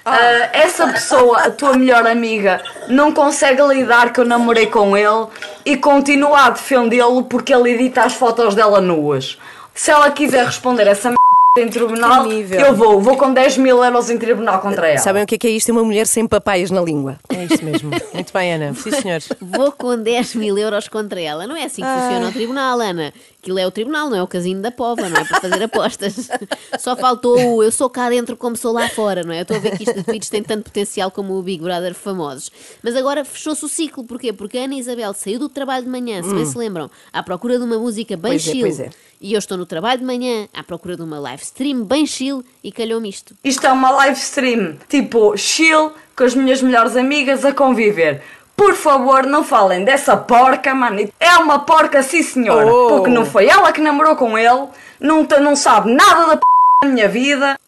Ah, 0.08 0.48
essa 0.52 0.86
pessoa, 0.86 1.40
a 1.40 1.50
tua 1.50 1.76
melhor 1.76 2.06
amiga, 2.06 2.62
não 2.88 3.12
consegue 3.12 3.60
lidar 3.60 4.12
que 4.12 4.20
eu 4.20 4.24
namorei 4.24 4.66
com 4.66 4.96
ele 4.96 5.26
e 5.64 5.76
continua 5.76 6.46
a 6.46 6.50
defendê-lo 6.50 7.24
porque 7.24 7.52
ele 7.52 7.72
edita 7.72 8.04
as 8.04 8.14
fotos 8.14 8.54
dela 8.54 8.80
nuas. 8.80 9.36
Se 9.74 9.90
ela 9.90 10.10
quiser 10.10 10.46
responder 10.46 10.86
essa 10.86 11.15
em 11.60 11.68
tribunal, 11.68 12.26
eu 12.30 12.74
vou. 12.74 13.00
Vou 13.00 13.16
com 13.16 13.32
10 13.32 13.58
mil 13.58 13.82
euros 13.82 14.10
em 14.10 14.18
tribunal 14.18 14.60
contra 14.60 14.88
ela. 14.88 14.98
Sabem 14.98 15.22
o 15.22 15.26
que 15.26 15.36
é 15.36 15.38
que 15.38 15.46
é 15.46 15.50
isto? 15.50 15.70
É 15.70 15.72
uma 15.72 15.84
mulher 15.84 16.06
sem 16.06 16.26
papaias 16.26 16.70
na 16.70 16.80
língua. 16.80 17.18
É 17.28 17.44
isso 17.44 17.64
mesmo. 17.64 17.90
Muito 18.12 18.32
bem, 18.32 18.54
Ana. 18.54 18.74
Sim, 18.74 18.90
senhor. 18.90 19.20
Vou 19.40 19.72
com 19.72 19.96
10 19.96 20.34
mil 20.34 20.56
euros 20.58 20.88
contra 20.88 21.20
ela. 21.20 21.46
Não 21.46 21.56
é 21.56 21.64
assim 21.64 21.82
que 21.82 21.88
funciona 21.88 22.28
o 22.28 22.32
tribunal, 22.32 22.80
Ana. 22.80 23.12
Aquilo 23.46 23.60
é 23.60 23.66
o 23.66 23.70
tribunal, 23.70 24.10
não 24.10 24.16
é 24.16 24.22
o 24.24 24.26
casino 24.26 24.60
da 24.60 24.72
pova, 24.72 25.08
não 25.08 25.20
é 25.20 25.24
para 25.24 25.40
fazer 25.40 25.62
apostas. 25.62 26.28
Só 26.80 26.96
faltou 26.96 27.38
o 27.38 27.62
eu 27.62 27.70
sou 27.70 27.88
cá 27.88 28.10
dentro 28.10 28.36
como 28.36 28.56
sou 28.56 28.72
lá 28.72 28.88
fora, 28.88 29.22
não 29.22 29.32
é? 29.32 29.38
Eu 29.38 29.42
estou 29.42 29.56
a 29.56 29.60
ver 29.60 29.76
que 29.76 29.84
isto 29.84 29.94
de 29.94 30.02
tweets 30.02 30.28
tem 30.28 30.42
tanto 30.42 30.64
potencial 30.64 31.12
como 31.12 31.34
o 31.38 31.42
Big 31.44 31.62
Brother 31.62 31.94
famosos. 31.94 32.50
Mas 32.82 32.96
agora 32.96 33.24
fechou-se 33.24 33.64
o 33.64 33.68
ciclo, 33.68 34.02
porquê? 34.02 34.32
Porque 34.32 34.58
a 34.58 34.64
Ana 34.64 34.74
Isabel 34.74 35.14
saiu 35.14 35.38
do 35.38 35.48
trabalho 35.48 35.84
de 35.84 35.90
manhã, 35.90 36.24
se 36.24 36.34
bem 36.34 36.44
se 36.44 36.58
lembram, 36.58 36.90
à 37.12 37.22
procura 37.22 37.56
de 37.56 37.62
uma 37.64 37.78
música 37.78 38.16
bem 38.16 38.32
Pois 38.32 38.48
é, 38.48 38.50
chill. 38.50 38.60
pois 38.62 38.80
é. 38.80 38.90
E 39.20 39.32
eu 39.32 39.38
estou 39.38 39.56
no 39.56 39.64
trabalho 39.64 40.00
de 40.00 40.04
manhã 40.04 40.48
à 40.52 40.64
procura 40.64 40.96
de 40.96 41.02
uma 41.02 41.20
live 41.20 41.42
stream 41.44 41.84
bem 41.84 42.04
chill 42.04 42.44
e 42.64 42.72
calhou-me 42.72 43.08
isto. 43.08 43.36
Isto 43.44 43.64
é 43.64 43.72
uma 43.72 43.90
live 43.92 44.18
stream, 44.18 44.76
tipo, 44.88 45.36
chill, 45.36 45.92
com 46.16 46.24
as 46.24 46.34
minhas 46.34 46.60
melhores 46.60 46.96
amigas 46.96 47.44
a 47.44 47.52
conviver. 47.52 48.22
Por 48.56 48.74
favor, 48.74 49.26
não 49.26 49.44
falem 49.44 49.84
dessa 49.84 50.16
porca, 50.16 50.74
mano. 50.74 51.08
É 51.20 51.36
uma 51.36 51.58
porca, 51.58 52.02
sim 52.02 52.22
senhora. 52.22 52.66
Oh. 52.66 52.88
Porque 52.88 53.10
não 53.10 53.26
foi 53.26 53.46
ela 53.46 53.72
que 53.72 53.80
namorou 53.80 54.16
com 54.16 54.38
ele, 54.38 54.68
não, 54.98 55.26
não 55.40 55.54
sabe 55.54 55.92
nada 55.92 56.26
da 56.26 56.36
p 56.36 56.42
da 56.82 56.88
minha 56.88 57.08
vida. 57.08 57.58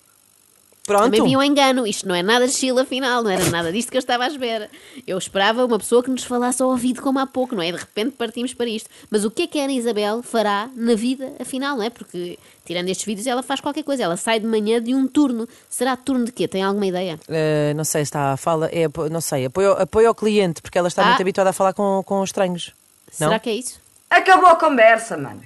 Pronto. 0.88 1.04
Também 1.04 1.22
vi 1.22 1.36
um 1.36 1.42
engano, 1.42 1.86
isto 1.86 2.08
não 2.08 2.14
é 2.14 2.22
nada 2.22 2.46
de 2.48 2.52
chill 2.54 2.78
afinal, 2.78 3.22
não 3.22 3.30
era 3.30 3.44
nada 3.50 3.70
disto 3.70 3.90
que 3.90 3.96
eu 3.96 4.00
estava 4.00 4.24
à 4.24 4.26
espera. 4.26 4.70
Eu 5.06 5.16
esperava 5.18 5.64
uma 5.64 5.78
pessoa 5.78 6.02
que 6.02 6.10
nos 6.10 6.24
falasse 6.24 6.62
ao 6.62 6.70
ouvido 6.70 7.02
como 7.02 7.18
há 7.18 7.26
pouco, 7.26 7.54
não 7.54 7.62
é? 7.62 7.70
De 7.70 7.76
repente 7.78 8.12
partimos 8.16 8.54
para 8.54 8.66
isto. 8.66 8.88
Mas 9.10 9.22
o 9.24 9.30
que 9.30 9.42
é 9.42 9.46
que 9.46 9.60
a 9.60 9.64
Ana 9.64 9.72
Isabel 9.74 10.22
fará 10.22 10.68
na 10.74 10.94
vida 10.94 11.32
afinal, 11.38 11.76
não 11.76 11.82
é? 11.84 11.90
Porque 11.90 12.38
tirando 12.64 12.88
estes 12.88 13.04
vídeos 13.06 13.26
ela 13.26 13.42
faz 13.42 13.60
qualquer 13.60 13.82
coisa, 13.84 14.02
ela 14.02 14.16
sai 14.16 14.40
de 14.40 14.46
manhã 14.46 14.82
de 14.82 14.94
um 14.94 15.06
turno. 15.06 15.46
Será 15.68 15.94
turno 15.94 16.24
de 16.24 16.32
quê? 16.32 16.48
Tem 16.48 16.62
alguma 16.62 16.86
ideia? 16.86 17.20
Uh, 17.28 17.76
não 17.76 17.84
sei 17.84 18.00
se 18.04 18.08
está 18.08 18.32
a 18.32 18.36
fala, 18.38 18.68
é, 18.72 18.86
não 19.10 19.20
sei, 19.20 19.44
apoio, 19.44 19.72
apoio 19.72 20.08
ao 20.08 20.14
cliente, 20.14 20.62
porque 20.62 20.78
ela 20.78 20.88
está 20.88 21.02
Ah. 21.02 21.06
muito 21.08 21.20
habituada 21.20 21.50
a 21.50 21.52
falar 21.52 21.74
com, 21.74 22.02
com 22.04 22.24
estranhos. 22.24 22.72
Não? 23.20 23.28
Será 23.28 23.38
que 23.38 23.50
é 23.50 23.54
isso? 23.54 23.78
Acabou 24.10 24.48
a 24.48 24.56
conversa, 24.56 25.16
mano. 25.18 25.42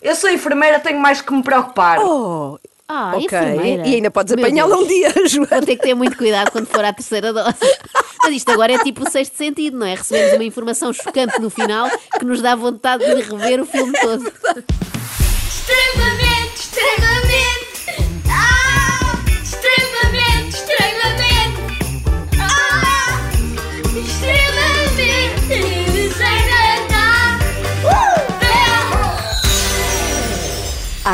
Eu 0.00 0.14
sou 0.14 0.30
enfermeira, 0.30 0.78
tenho 0.78 1.00
mais 1.00 1.20
que 1.20 1.32
me 1.32 1.42
preocupar. 1.42 1.98
Oh, 1.98 2.56
Ah, 2.88 3.12
ok. 3.16 3.24
enfermeira. 3.26 3.86
E 3.86 3.94
ainda 3.96 4.10
podes 4.10 4.32
apanhá-la 4.32 4.76
um 4.76 4.86
dia, 4.86 5.10
Vou 5.14 5.26
Joana. 5.28 5.60
ter 5.66 5.76
que 5.76 5.82
ter 5.82 5.94
muito 5.94 6.16
cuidado 6.16 6.50
quando 6.50 6.66
for 6.66 6.84
à 6.84 6.92
terceira 6.92 7.32
dose. 7.32 7.54
Mas 8.24 8.34
isto 8.34 8.50
agora 8.50 8.72
é 8.72 8.78
tipo 8.78 9.06
o 9.06 9.10
sexto 9.10 9.36
sentido, 9.36 9.78
não 9.78 9.86
é? 9.86 9.94
Recebemos 9.94 10.34
uma 10.34 10.44
informação 10.44 10.92
chocante 10.92 11.38
no 11.40 11.50
final 11.50 11.88
que 12.18 12.24
nos 12.24 12.40
dá 12.40 12.54
vontade 12.54 13.04
de 13.04 13.22
rever 13.22 13.60
o 13.60 13.66
filme 13.66 13.92
todo. 14.00 14.32